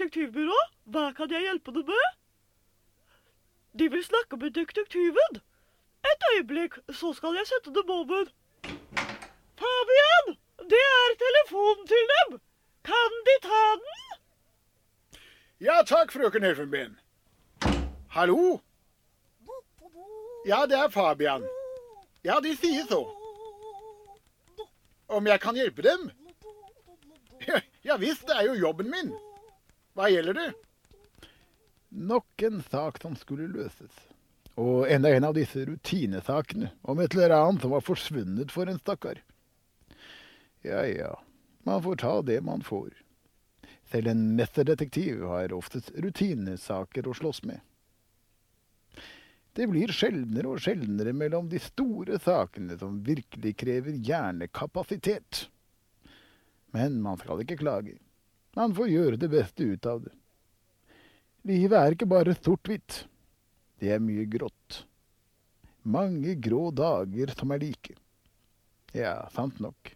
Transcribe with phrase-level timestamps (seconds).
[0.00, 0.56] Detektivbyrå.
[0.88, 2.14] Hva kan jeg hjelpe deg med?
[3.76, 5.40] De vil snakke med detektiven.
[6.08, 8.30] Et øyeblikk, så skal jeg sette dem over.
[9.60, 10.32] Fabian!
[10.72, 12.40] Det er telefonen til dem.
[12.84, 15.20] Kan de ta den?
[15.60, 16.96] Ja takk, frøken Elfenben.
[18.10, 18.60] Hallo?
[20.46, 21.44] Ja, det er Fabian.
[22.24, 23.04] Ja, de sier så.
[25.08, 26.10] Om jeg kan hjelpe dem?
[27.84, 29.12] Ja visst, det er jo jobben min.
[29.98, 30.48] Hva gjelder det?
[31.90, 33.92] Nok en sak som skulle løses.
[34.60, 38.78] Og enda en av disse rutinesakene om et eller annet som var forsvunnet for en
[38.78, 39.22] stakkar.
[40.62, 41.14] Ja ja,
[41.66, 42.92] man får ta det man får.
[43.90, 47.58] Selv en mesterdetektiv har oftest rutinesaker å slåss med.
[49.58, 55.48] Det blir sjeldnere og sjeldnere mellom de store sakene som virkelig krever hjernekapasitet.
[56.70, 57.96] Men man skal ikke klage.
[58.58, 60.12] Man får gjøre det beste ut av det.
[61.48, 63.04] Livet er ikke bare sort-hvitt.
[63.80, 64.82] Det er mye grått.
[65.88, 67.94] Mange grå dager som er like.
[68.92, 69.94] Ja, sant nok.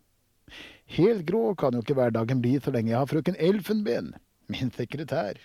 [0.97, 4.13] Helt grå kan jo ikke hverdagen bli så lenge jeg har frøken Elfenben,
[4.53, 5.41] min sekretær.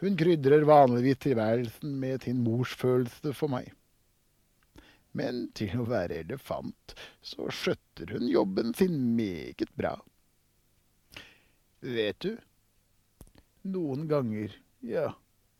[0.00, 3.68] Hun krydrer vanligvis tilværelsen med sin morsfølelse for meg.
[5.12, 9.98] Men til å være elefant, så skjøtter hun jobben sin meget bra.
[11.80, 12.34] Vet du,
[13.64, 14.52] noen ganger,
[14.84, 15.14] ja,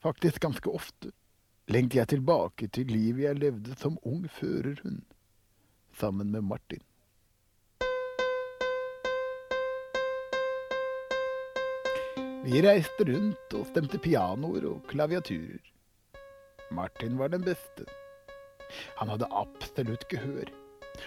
[0.05, 1.15] faktisk ganske ofte,
[1.73, 5.01] lengter jeg tilbake til livet jeg levde som ung førerhund,
[5.97, 6.83] sammen med Martin.
[12.45, 15.63] Vi reiste rundt og stemte pianoer og klaviaturer.
[16.69, 17.87] Martin var den beste.
[19.01, 20.53] Han hadde absolutt gehør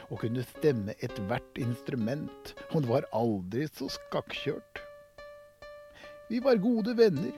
[0.09, 4.81] og kunne stemme ethvert instrument, og var aldri så skakkjørt.
[6.30, 7.32] Vi var gode venner,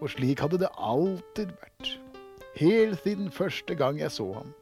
[0.00, 1.90] og slik hadde det alltid vært,
[2.56, 4.54] helt siden første gang jeg så ham.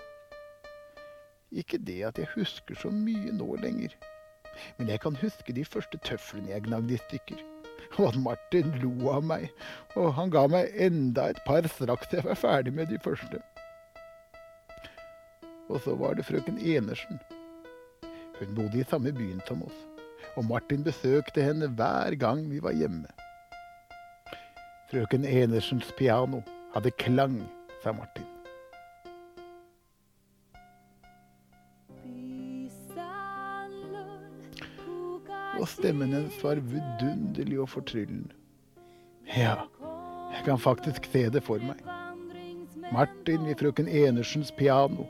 [1.53, 3.95] Ikke det at jeg husker så mye nå lenger,
[4.79, 7.41] men jeg kan huske de første tøflene jeg gnagde i stykker
[7.99, 9.49] og at Martin lo av meg,
[9.97, 13.41] og han ga meg enda et par straks jeg var ferdig med de første.
[15.69, 17.21] Og så var det frøken Enersen.
[18.39, 19.79] Hun bodde i samme byen som oss,
[20.37, 23.09] og Martin besøkte henne hver gang vi var hjemme.
[24.93, 26.43] Frøken Enersens piano
[26.75, 27.41] hadde klang,
[27.85, 28.29] sa Martin.
[35.63, 38.35] og stemmen hennes var vidunderlig og fortryllende.
[39.31, 39.69] Ja,
[40.33, 41.79] jeg kan faktisk se det for meg.
[42.93, 45.07] Martin i frøken Enersens piano,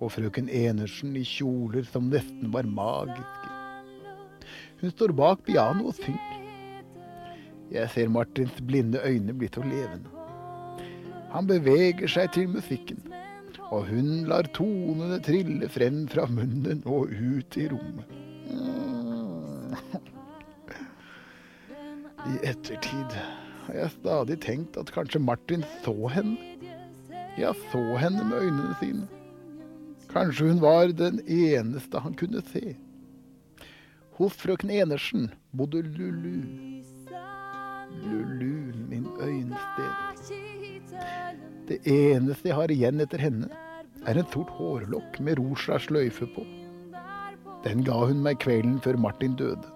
[0.00, 3.45] og frøken Enersen i kjoler som nesten var magiske.
[4.80, 6.32] Hun står bak pianoet og synger.
[7.72, 10.12] Jeg ser Martins blinde øyne bli så levende.
[11.32, 13.00] Han beveger seg til musikken,
[13.72, 18.14] og hun lar tonene trille frem fra munnen og ut i rommet.
[22.26, 23.18] I ettertid
[23.66, 26.38] har jeg stadig tenkt at kanskje Martin så henne.
[27.36, 29.06] Ja, så henne med øynene sine.
[30.10, 32.76] Kanskje hun var den eneste han kunne se.
[34.16, 36.36] Hos frøken Enersen bodde Lulu.
[38.00, 40.30] Lulu, min øyensted.
[41.68, 43.50] Det eneste jeg har igjen etter henne,
[44.08, 46.46] er en sort hårlokk med rosa sløyfe på.
[47.66, 49.68] Den ga hun meg kvelden før Martin døde.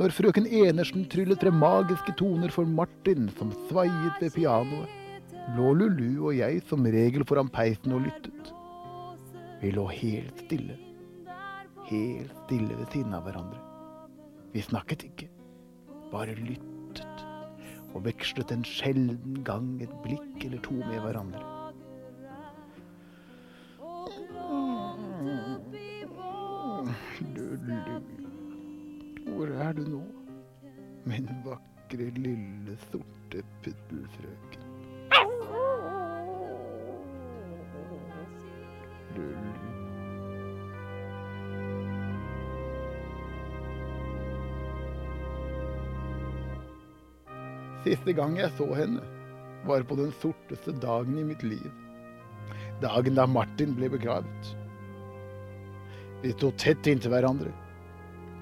[0.00, 4.88] Når frøken Enersen tryllet frem magiske toner for Martin, som svaiet ved pianoet,
[5.58, 8.52] lå Lulu og jeg som regel foran peisen og lyttet.
[9.60, 10.80] Vi lå helt stille,
[11.88, 13.60] helt stille ved siden av hverandre.
[14.52, 15.28] Vi snakket ikke,
[16.12, 17.24] bare lyttet,
[17.94, 21.44] og vekslet en sjelden gang et blikk eller to med hverandre.
[27.34, 28.00] Lulu,
[29.34, 30.02] hvor er du nå,
[31.08, 34.57] min vakre, lille, sorte puddelfrøken?
[47.88, 49.00] Siste gang jeg så henne,
[49.64, 51.70] var på den sorteste dagen i mitt liv.
[52.82, 54.50] Dagen da Martin ble begravet.
[56.20, 57.54] Vi sto tett inntil hverandre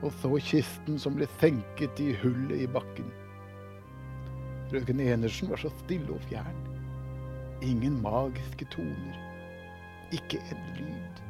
[0.05, 3.09] og så kisten som ble senket i hullet i bakken.
[4.71, 6.59] Frøken Enersen var så stille og fjern.
[7.65, 9.21] Ingen magiske toner.
[10.15, 11.23] Ikke en lyd.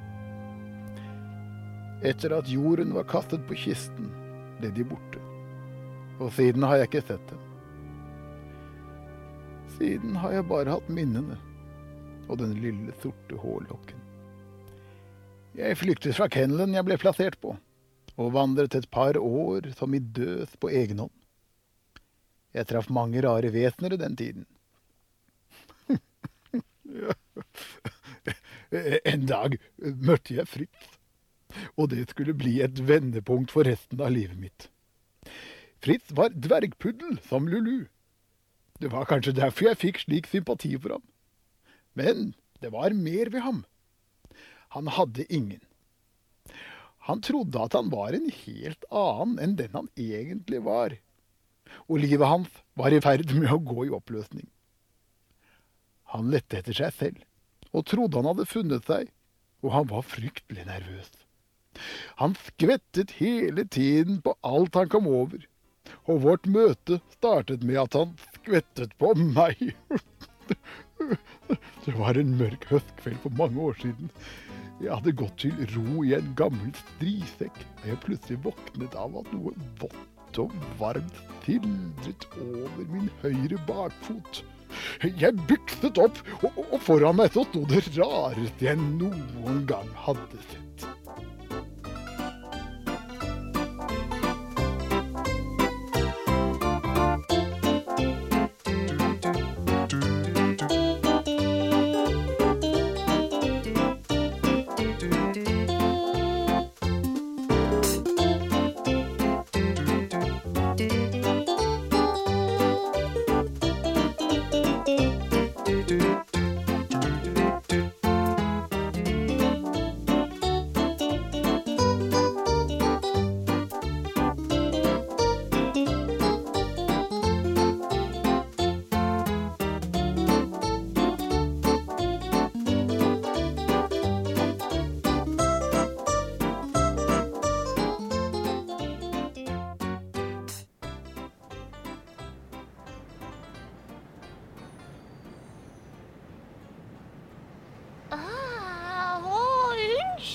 [2.06, 4.10] Etter at jorden var kastet på kisten,
[4.58, 5.22] ble de borte.
[6.18, 7.56] Og siden har jeg ikke sett dem.
[9.76, 11.37] Siden har jeg bare hatt minnene
[12.26, 14.00] og den lille sorte hårlokken.
[15.56, 17.55] Jeg flyktet fra kennelen jeg ble plassert på,
[18.17, 21.14] og vandret et par år som i døs på egen hånd.
[22.56, 24.46] Jeg traff mange rare vesener i den tiden.
[29.12, 30.88] en dag møtte jeg Fritz,
[31.76, 34.70] og det skulle bli et vendepunkt for resten av livet mitt.
[35.84, 37.87] Fritz var dvergpuddel som Lulu.
[38.81, 41.06] Det var kanskje derfor jeg fikk slik sympati for ham.
[41.96, 43.64] Men det var mer ved ham.
[44.76, 45.62] Han hadde ingen.
[47.06, 50.96] Han trodde at han var en helt annen enn den han egentlig var.
[51.87, 54.49] Og livet hans var i ferd med å gå i oppløsning.
[56.12, 57.20] Han lette etter seg selv,
[57.73, 59.11] og trodde han hadde funnet seg,
[59.64, 61.11] og han var fryktelig nervøs.
[62.23, 65.44] Han skvettet hele tiden på alt han kom over,
[66.06, 68.14] og vårt møte startet med at han
[68.46, 69.75] skvettet på meg.
[71.84, 74.10] Det var en mørk høstkveld for mange år siden.
[74.81, 79.31] Jeg hadde gått til ro i en gammel strisekk da jeg plutselig våknet av at
[79.32, 84.43] noe vått og varmt tildret over min høyre bakfot.
[85.06, 90.88] Jeg bykset opp, og, foran meg så sto det rareste jeg noen gang hadde sett.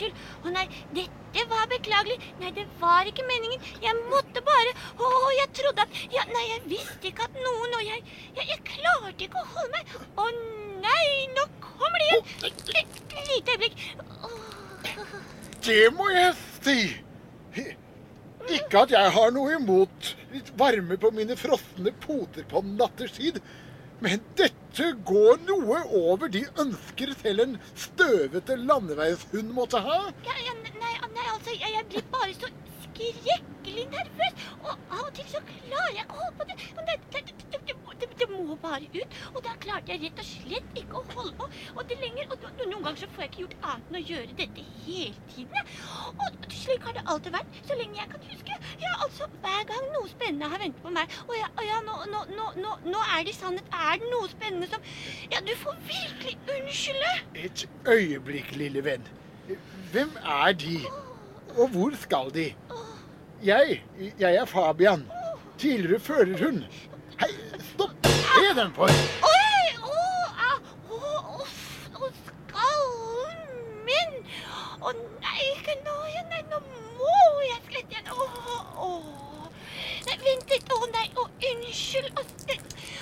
[0.01, 0.45] Unnskyld.
[0.45, 0.65] Å nei,
[0.95, 2.17] dette var beklagelig.
[2.41, 3.61] Nei, det var ikke meningen.
[3.83, 7.83] Jeg måtte bare Å, jeg trodde at ja, Nei, jeg visste ikke at noen Og
[7.85, 8.03] jeg,
[8.35, 9.93] jeg, jeg klarte ikke å holde meg.
[10.15, 10.27] Å
[10.81, 11.05] nei,
[11.35, 12.25] nå kommer det igjen.
[12.49, 13.85] Et lite øyeblikk.
[14.21, 15.15] Åh.
[15.61, 16.79] Det må jeg si.
[18.51, 23.37] Ikke at jeg har noe imot litt varme på mine frosne poter på natterstid,
[24.01, 29.99] men dette går noe over de ønsker selv en støvete landeveishund måtte ha.
[30.25, 32.49] Ja, ja, nei, nei, altså, jeg, blir bare så
[33.09, 34.45] skrekkelig nervøs.
[34.63, 36.57] Og av og til så klarer jeg ikke å holde på det.
[36.77, 39.15] Men det, det, det, det, må- bare ut.
[39.33, 41.47] Og da klarte jeg rett og slett ikke å holde på.
[41.75, 44.35] Og det lenger, og noen ganger så får jeg ikke gjort annet enn å gjøre
[44.41, 45.71] dette hele tiden.
[46.25, 48.57] Og slik har det alltid vært, så lenge jeg kan huske.
[48.83, 51.15] Ja, altså, hver gang noe spennende har ventet på meg.
[51.27, 52.23] Og ja, og ja nå, nå,
[52.61, 53.73] nå, nå, er det sannhet.
[53.89, 54.85] Er det noe spennende som
[55.33, 57.13] Ja, du får virkelig unnskylde.
[57.47, 59.09] Et øyeblikk, lille venn.
[59.91, 60.77] Hvem er de,
[61.57, 62.51] og hvor skal de?
[63.43, 63.83] Jeg,
[64.19, 65.05] jeg er Fabian.
[65.57, 66.63] Tidligere førerhund.
[67.21, 67.29] Hei,
[67.73, 68.05] stopp!
[68.05, 68.91] Se den for!
[69.25, 69.63] Oi!
[69.81, 70.03] Å,
[70.45, 70.57] au!
[70.97, 71.47] Å!
[72.05, 73.41] Å, skallen
[73.87, 74.13] min!
[74.81, 76.29] Å nei, ikke nå igjen.
[76.33, 76.61] Nei, nå
[76.99, 77.17] må
[77.47, 78.13] jeg slette igjen.
[78.13, 78.29] Å,
[78.85, 78.91] å.
[80.07, 80.73] Nei, vent litt.
[80.77, 82.13] Å nei, å, unnskyld.
[82.21, 82.59] Å, det-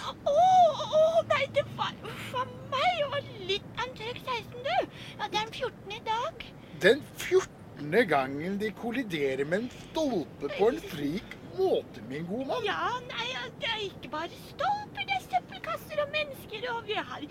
[0.10, 2.90] Å, å, nei, det var Uff a meg.
[3.04, 3.70] Det var litt
[4.00, 4.76] 16, du.
[5.20, 5.96] Ja, det er den 14.
[6.00, 6.52] i dag.
[6.84, 7.59] Den 14.
[7.98, 12.66] gangen de kolliderer med en stolpe på en slik måte, min gode mann.
[12.66, 13.28] Ja, nei,
[13.62, 17.26] det er ikke bare stolper, det er søppelkasser og mennesker, og vi har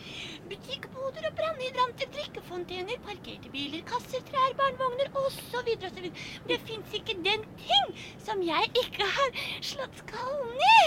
[0.50, 5.70] butikkboder og brannhydranter, drikkefontener, parkerte biler, kasser, trær, barnevogner osv.
[5.90, 6.02] osv.
[6.08, 7.94] Men det fins ikke den ting
[8.26, 10.82] som jeg ikke har slått skallen i.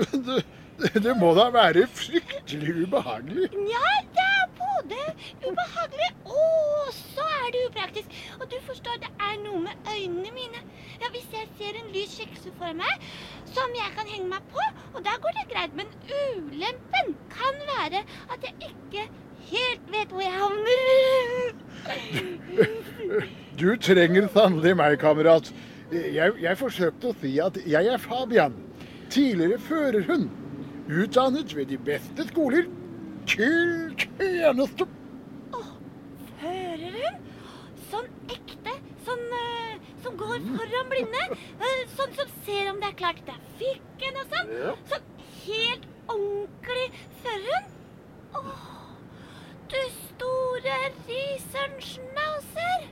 [0.00, 0.40] Det,
[0.80, 3.50] det, det må da være fryktelig ubehagelig.
[3.68, 4.19] Ja, det
[4.80, 8.08] er både ubehagelig og så er det upraktisk.
[8.40, 10.60] Og du forstår, det er noe med øynene mine.
[11.00, 12.94] Ja, Hvis jeg ser en lys skikkelse for meg
[13.54, 14.62] som jeg kan henge meg på,
[14.94, 15.76] og da går det greit.
[15.76, 15.86] Men
[16.20, 19.06] ulempen kan være at jeg ikke
[19.50, 20.78] helt vet hvor jeg havner.
[23.60, 25.52] Du trenger sannelig meg, kamerat.
[25.92, 28.54] Jeg, jeg forsøkte å si at jeg er Fabian.
[29.10, 30.28] Tidligere førerhund.
[30.88, 32.68] Utdannet ved de beste skoler.
[33.30, 34.86] Til tjeneste.
[36.40, 37.18] Hører hun?
[37.90, 38.72] Sånn ekte,
[39.06, 41.20] sånn, uh, som går foran blinde.
[41.60, 43.20] Uh, sånn som ser om det er klart.
[43.28, 44.50] Det er fikken og sånn.
[44.56, 44.72] Ja.
[44.90, 45.06] Sånn
[45.44, 46.88] helt ordentlig
[47.20, 47.70] førhund.
[48.40, 48.66] Åh,
[49.70, 50.80] du store
[51.12, 52.90] risenschnauzer.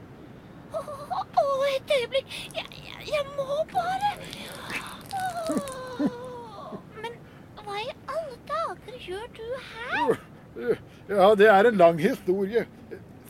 [0.70, 0.94] Åh,
[1.42, 2.38] oh, et øyeblikk.
[2.54, 4.14] Jeg, jeg, jeg må bare
[5.48, 5.87] Åh.
[7.68, 10.14] Hva i alle dager gjør du her?
[11.08, 12.64] Ja, det er en lang historie.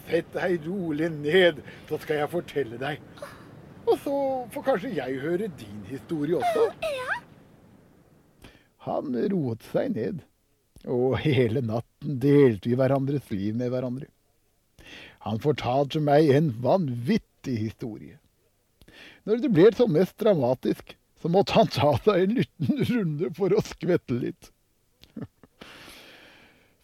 [0.08, 3.02] Sett deg rolig ned, så skal jeg fortelle deg.
[3.88, 4.14] Og så
[4.54, 6.68] får kanskje jeg høre din historie også.
[6.84, 7.18] Ja,
[8.88, 10.22] Han roet seg ned,
[10.86, 14.06] og hele natten delte vi hverandres liv med hverandre.
[15.26, 18.16] Han fortalte meg en vanvittig historie.
[19.28, 23.54] Når det ble som mest dramatisk, så måtte han ta seg en liten runde for
[23.54, 24.50] å skvette litt.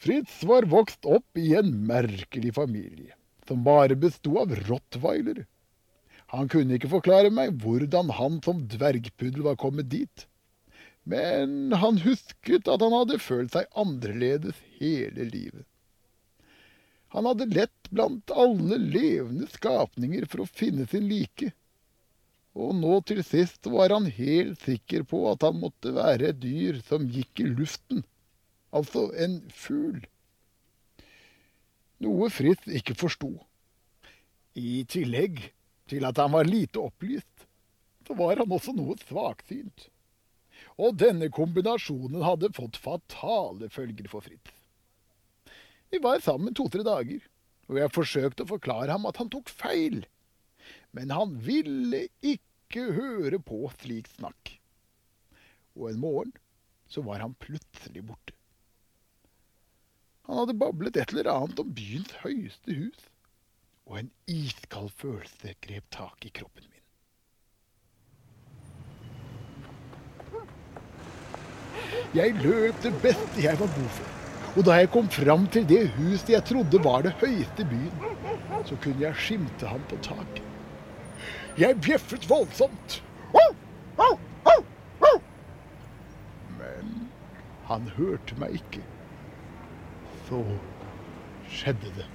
[0.04, 3.14] Fritz var vokst opp i en merkelig familie,
[3.48, 5.46] som bare besto av rottweiler.
[6.34, 10.26] Han kunne ikke forklare meg hvordan han som dvergpuddel var kommet dit.
[11.08, 15.64] Men han husket at han hadde følt seg annerledes hele livet.
[17.14, 21.52] Han hadde lett blant alle levende skapninger for å finne sin like.
[22.54, 26.78] Og nå til sist var han helt sikker på at han måtte være et dyr
[26.86, 28.04] som gikk i luften.
[28.74, 30.04] Altså en fugl.
[32.04, 33.32] Noe Fritz ikke forsto.
[34.54, 35.40] I tillegg
[35.90, 37.46] til at han var lite opplyst,
[38.06, 39.88] så var han også noe svaksynt.
[40.78, 44.50] Og denne kombinasjonen hadde fått fatale følger for Fritz.
[45.90, 47.22] Vi var sammen to-tre dager,
[47.70, 50.02] og jeg forsøkte å forklare ham at han tok feil.
[50.94, 54.54] Men han ville ikke høre på slik snakk.
[55.74, 56.34] Og en morgen
[56.90, 58.34] så var han plutselig borte.
[60.24, 63.08] Han hadde bablet et eller annet om byens høyeste hus,
[63.84, 66.80] og en iskald følelse grep tak i kroppen min.
[72.14, 74.10] Jeg løp det beste jeg var god for.
[74.54, 77.96] Og da jeg kom fram til det huset jeg trodde var det høyeste byen,
[78.64, 80.53] så kunne jeg skimte ham på taket.
[81.58, 83.02] Jeg bjeffet voldsomt.
[86.58, 87.10] Men
[87.68, 88.82] han hørte meg ikke.
[90.26, 90.40] Så
[91.46, 92.06] skjedde det.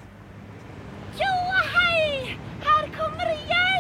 [1.21, 1.31] Jo,
[1.71, 2.35] hei!
[2.65, 3.79] Her kommer jeg!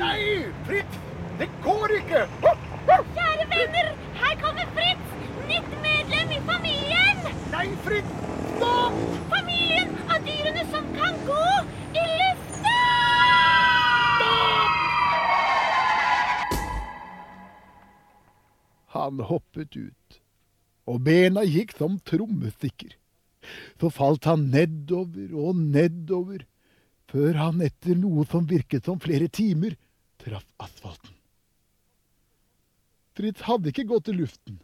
[0.00, 0.96] Nei, Fritz!
[1.38, 2.24] Det går ikke!
[2.88, 5.12] Kjære venner, her kommer Fritz!
[5.50, 7.22] Nytt medlem i familien!
[7.52, 8.16] Nei, Fritz!
[8.56, 8.98] Stopp!
[9.36, 11.44] Familien av dyrene som kan gå
[19.02, 20.18] Han hoppet ut,
[20.86, 22.94] og bena gikk som trommestikker.
[23.80, 26.44] Så falt han nedover og nedover,
[27.10, 29.74] før han etter noe som virket som flere timer,
[30.22, 31.16] traff asfalten.
[33.18, 34.60] Fritz hadde ikke gått i luften.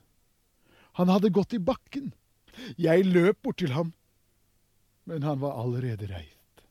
[0.97, 2.13] Han hadde gått i bakken.
[2.81, 3.93] Jeg løp bort til ham,
[5.11, 6.63] men han var allerede reist.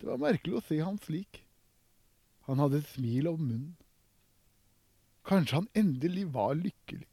[0.00, 1.42] Det var merkelig å se ham slik.
[2.46, 3.74] Han hadde et smil om munnen.
[5.26, 7.06] Kanskje han endelig var lykkelig.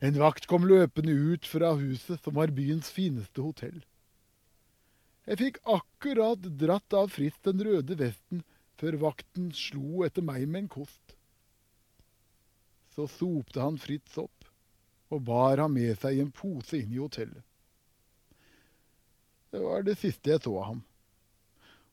[0.00, 3.82] En vakt kom løpende ut fra huset, som var byens fineste hotell.
[5.26, 8.44] Jeg fikk akkurat dratt av Fritz den røde vesten
[8.80, 11.16] før vakten slo etter meg med en kost.
[12.94, 14.48] Så sopte han Fritz opp
[15.12, 17.42] og bar ham med seg i en pose inn i hotellet.
[19.52, 20.80] Det var det siste jeg så av ham,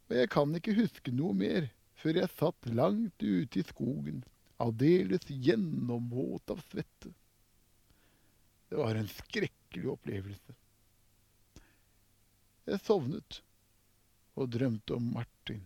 [0.09, 1.69] og jeg kan ikke huske noe mer
[2.01, 4.23] før jeg satt langt ute i skogen,
[4.57, 7.13] aldeles gjennomvåt av svette.
[8.69, 10.55] Det var en skrekkelig opplevelse.
[12.65, 13.41] Jeg sovnet
[14.39, 15.65] og drømte om Martin.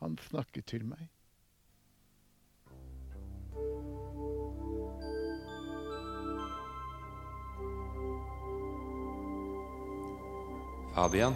[0.00, 1.06] Han snakket til meg.
[10.96, 11.34] Fabian,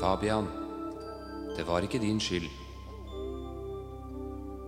[0.00, 0.48] Fabian,
[1.56, 2.69] det var ikke din skyld.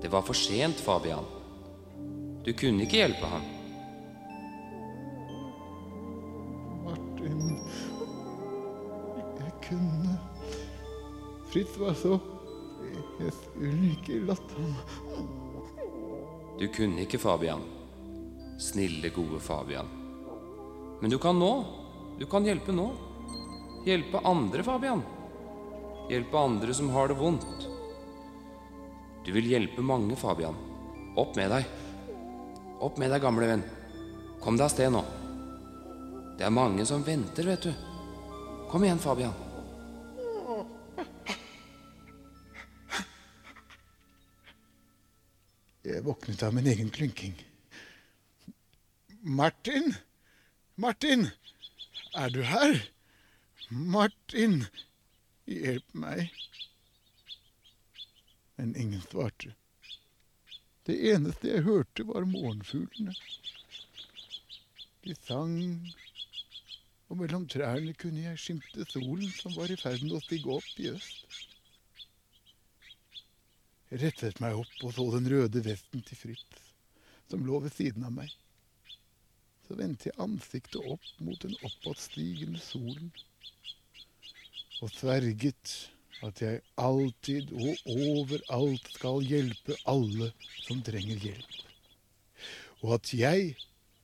[0.03, 1.25] Det var for sent, Fabian.
[2.45, 3.45] Du kunne ikke hjelpe ham.
[6.83, 7.61] Martin
[9.39, 10.17] Jeg kunne
[11.53, 12.17] Fritz var så
[13.21, 14.75] Jeg skulle ikke latt ham
[16.59, 17.63] Du kunne ikke, Fabian.
[18.59, 19.87] Snille, gode Fabian.
[21.01, 21.53] Men du kan nå.
[22.19, 22.91] Du kan hjelpe nå.
[23.87, 25.03] Hjelpe andre, Fabian.
[26.11, 27.72] Hjelpe andre som har det vondt.
[29.25, 30.57] Du vil hjelpe mange, Fabian.
[31.17, 31.67] Opp med deg.
[32.83, 33.63] Opp med deg, gamle venn.
[34.43, 35.03] Kom deg av sted nå.
[36.39, 37.73] Det er mange som venter, vet du.
[38.71, 39.35] Kom igjen, Fabian.
[45.83, 47.35] Jeg våknet av min egen klynking.
[49.23, 49.95] Martin!
[50.75, 51.29] Martin!
[52.19, 52.79] Er du her?
[53.71, 54.65] Martin!
[55.47, 56.31] Hjelp meg.
[58.63, 59.49] Men ingen svarte.
[60.87, 63.11] Det eneste jeg hørte, var morgenfuglene.
[65.03, 65.57] De sang,
[67.11, 70.79] og mellom trærne kunne jeg skimte solen som var i ferd med å stige opp
[70.79, 71.41] i øst.
[73.91, 76.61] Jeg rettet meg opp og så den røde vesten til Fritz,
[77.33, 78.31] som lå ved siden av meg.
[79.67, 83.11] Så vendte jeg ansiktet opp mot den oppadstigende solen
[84.79, 85.75] og sverget
[86.23, 90.31] at jeg alltid og overalt skal hjelpe alle
[90.63, 91.61] som trenger hjelp.
[92.83, 93.55] Og at jeg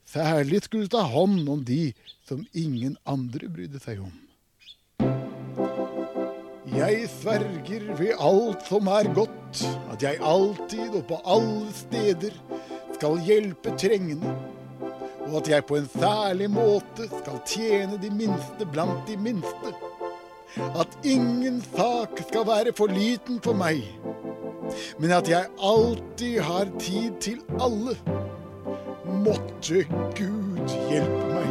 [0.09, 1.93] særlig skulle ta hånd om de
[2.29, 4.15] som ingen andre brydde seg om.
[6.79, 12.35] Jeg sverger ved alt som er godt, at jeg alltid og på alle steder
[12.95, 14.35] skal hjelpe trengende,
[15.29, 19.75] og at jeg på en særlig måte skal tjene de minste blant de minste
[20.59, 23.83] at ingen sak skal være for liten for meg,
[24.99, 27.97] men at jeg alltid har tid til alle.
[29.25, 29.85] Måtte
[30.19, 31.49] Gud hjelpe meg.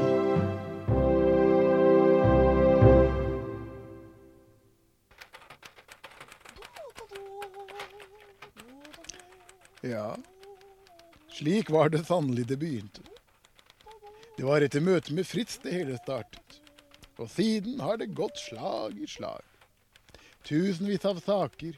[9.87, 10.15] Ja,
[11.31, 13.05] slik var det sannelig det begynte.
[14.37, 16.46] Det var etter møtet med Fritz det hele startet.
[17.17, 19.41] Og siden har det gått slag i slag.
[20.45, 21.77] Tusenvis av saker,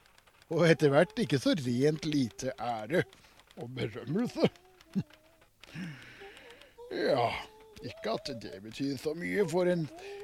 [0.50, 3.06] og etter hvert ikke så rent lite ære
[3.60, 4.50] og berømmelse.
[6.90, 7.28] Ja,
[7.86, 9.84] ikke at det betyr så mye for en,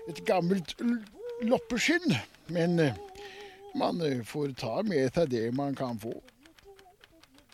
[0.09, 0.71] et gammelt
[1.45, 2.15] loppeskinn,
[2.49, 2.97] men eh,
[3.77, 6.15] man eh, får ta med seg det man kan få.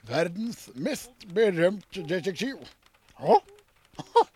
[0.08, 2.64] Verdens mest berømte detektiv.
[3.20, 3.42] Hå?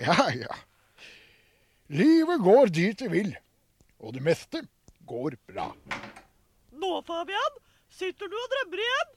[0.00, 0.54] Ja, ja.
[1.94, 3.34] Livet går dit det vil,
[4.00, 4.62] og det meste
[5.06, 5.68] går bra.
[6.74, 7.58] Nå, Fabian,
[7.92, 9.12] sitter du og drømmer igjen?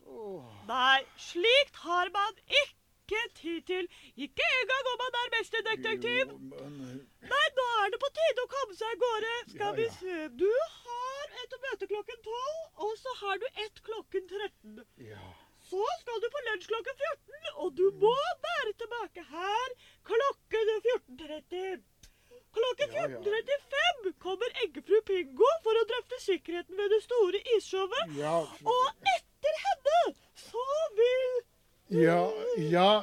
[0.67, 3.87] Nei, slikt har man ikke tid til.
[4.19, 6.35] Ikke engang om man er mesterdetektiv.
[6.35, 9.33] Jo, men, Nei, nå er det på tide å komme seg av gårde.
[9.55, 9.97] Skal Ja, vi ja.
[9.97, 10.29] se.
[10.43, 10.49] Du
[10.83, 12.55] har et møte klokken 12,
[12.87, 14.81] og så har du ett klokken 13.
[15.09, 15.27] ja.
[15.67, 18.13] Så skal du på lunsj klokken 14, og du må
[18.45, 19.73] være tilbake her
[20.07, 21.81] klokken 14.30.
[22.55, 23.17] Klokken Ja, ja.
[23.19, 28.15] 14.35 kommer eggefru Pingo for å drøfte sikkerheten ved det store isshowet.
[28.15, 29.99] Ja, Og etter henne
[30.39, 30.63] så
[31.01, 31.35] vil
[32.07, 32.23] ja,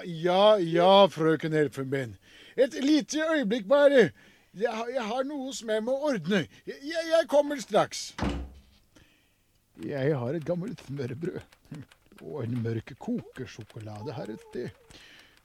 [0.05, 2.17] ja, ja, frøken Elfenben.
[2.57, 4.11] Et lite øyeblikk bare.
[4.55, 6.45] Jeg, har- jeg har noe som jeg må ordne.
[6.67, 6.77] Jeg,
[7.11, 8.14] jeg kommer straks.
[9.85, 11.40] Jeg har et gammelt smørbrød.
[12.23, 14.69] Og en mørk kokesjokolade her et sted.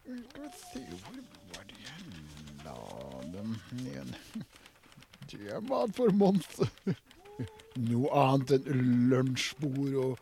[0.06, 1.18] Skal vi se Hvor
[1.56, 2.00] var det jeg
[2.64, 2.76] la
[3.34, 4.14] dem igjen?
[5.30, 6.62] Det er mat for Mons.
[7.80, 10.20] Noe annet enn lunsjbord og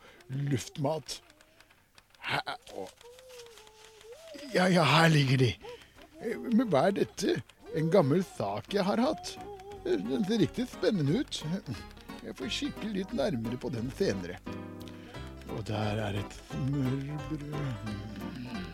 [0.48, 1.18] luftmat.
[2.28, 2.40] Hæ?
[2.76, 2.88] Å.
[4.54, 5.50] Ja, ja, her ligger de.
[6.22, 7.38] Eh, Men hva er dette?
[7.76, 9.34] En gammel sak jeg har hatt.
[9.84, 11.42] Eh, Den ser riktig spennende ut.
[12.24, 14.38] Jeg får kikke litt nærmere på den senere.
[15.54, 17.44] Og der er et smørbrød.
[17.48, 18.67] Mm, Vent,